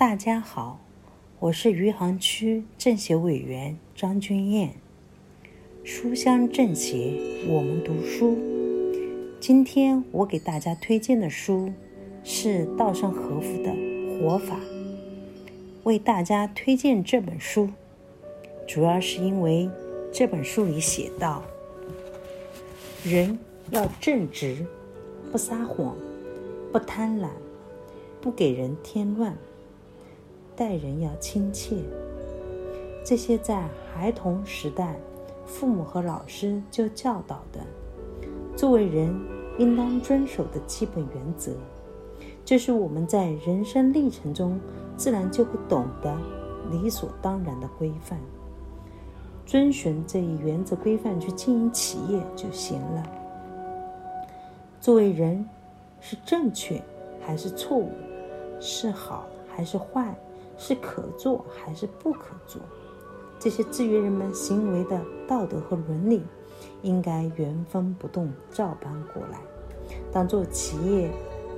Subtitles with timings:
[0.00, 0.80] 大家好，
[1.40, 4.72] 我是余杭区政协委员张君燕。
[5.84, 8.38] 书香政协，我们读书。
[9.38, 11.70] 今天我给大家推荐的书
[12.24, 13.68] 是稻盛和夫的
[14.22, 14.56] 《活法》。
[15.82, 17.68] 为大家推荐这本书，
[18.66, 19.68] 主要是因为
[20.10, 21.42] 这本书里写道：
[23.04, 23.38] 人
[23.70, 24.64] 要正直，
[25.30, 25.94] 不撒谎，
[26.72, 27.28] 不贪婪，
[28.22, 29.36] 不给人添乱。
[30.60, 31.76] 待人要亲切，
[33.02, 34.94] 这些在孩童时代，
[35.46, 37.60] 父母和老师就教导的，
[38.54, 39.18] 作为人
[39.58, 41.52] 应当遵守的基本原则，
[42.44, 44.60] 这是我们在人生历程中
[44.98, 46.14] 自然就会懂得、
[46.70, 48.20] 理所当然的规范。
[49.46, 53.02] 遵循这一原则规范去经营企业就行了。
[54.78, 55.48] 作为人，
[56.02, 56.82] 是正确
[57.18, 57.90] 还是错误？
[58.60, 60.14] 是好还是坏？
[60.60, 62.60] 是可做还是不可做？
[63.38, 66.22] 这些制约人们行为的道德和伦理，
[66.82, 69.38] 应该原封不动照搬过来，
[70.12, 71.10] 当做企业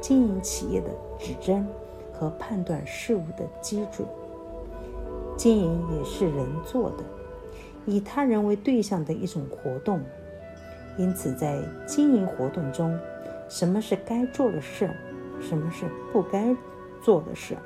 [0.00, 1.66] 经营企业的指针
[2.12, 4.06] 和判断事物的基准。
[5.36, 7.02] 经营也是人做的，
[7.86, 10.00] 以他人为对象的一种活动，
[10.96, 12.96] 因此在经营活动中，
[13.48, 14.88] 什么是该做的事，
[15.40, 16.56] 什么是不该
[17.02, 17.56] 做的事。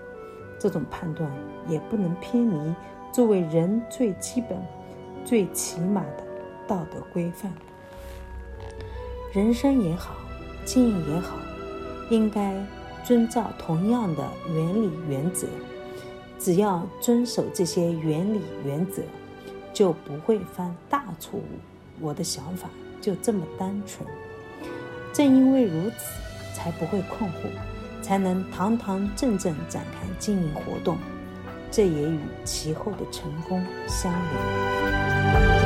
[0.58, 1.30] 这种判断
[1.68, 2.74] 也不能偏离
[3.12, 4.58] 作为人最基本、
[5.24, 6.24] 最起码的
[6.66, 7.52] 道德规范。
[9.32, 10.14] 人生也好，
[10.64, 11.36] 经营也好，
[12.10, 12.54] 应该
[13.04, 15.46] 遵照同样的原理原则。
[16.38, 19.02] 只要遵守这些原理原则，
[19.72, 21.44] 就不会犯大错误。
[22.00, 22.70] 我的想法
[23.00, 24.08] 就这么单纯。
[25.12, 27.77] 正因为如此，才不会困惑。
[28.08, 30.96] 才能堂堂正正展开经营活动
[31.70, 35.57] 这也与其后的成功相连。